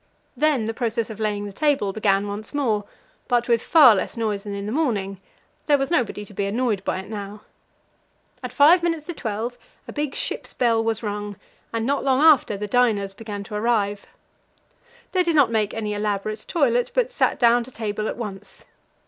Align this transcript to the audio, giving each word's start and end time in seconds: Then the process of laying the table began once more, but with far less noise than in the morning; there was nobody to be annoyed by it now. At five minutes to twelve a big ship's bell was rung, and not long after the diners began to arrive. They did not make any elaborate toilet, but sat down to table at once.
Then 0.35 0.65
the 0.65 0.73
process 0.73 1.11
of 1.11 1.19
laying 1.19 1.45
the 1.45 1.53
table 1.53 1.93
began 1.93 2.27
once 2.27 2.55
more, 2.55 2.85
but 3.27 3.47
with 3.47 3.61
far 3.61 3.93
less 3.95 4.17
noise 4.17 4.41
than 4.41 4.55
in 4.55 4.65
the 4.65 4.71
morning; 4.71 5.21
there 5.67 5.77
was 5.77 5.91
nobody 5.91 6.25
to 6.25 6.33
be 6.33 6.45
annoyed 6.47 6.83
by 6.83 6.97
it 7.01 7.07
now. 7.07 7.41
At 8.41 8.51
five 8.51 8.81
minutes 8.81 9.05
to 9.05 9.13
twelve 9.13 9.59
a 9.87 9.93
big 9.93 10.15
ship's 10.15 10.55
bell 10.55 10.83
was 10.83 11.03
rung, 11.03 11.35
and 11.71 11.85
not 11.85 12.03
long 12.03 12.19
after 12.19 12.57
the 12.57 12.65
diners 12.65 13.13
began 13.13 13.43
to 13.43 13.53
arrive. 13.53 14.07
They 15.11 15.21
did 15.21 15.35
not 15.35 15.51
make 15.51 15.71
any 15.71 15.93
elaborate 15.93 16.45
toilet, 16.47 16.89
but 16.95 17.11
sat 17.11 17.37
down 17.37 17.63
to 17.65 17.69
table 17.71 18.07
at 18.07 18.17
once. 18.17 18.65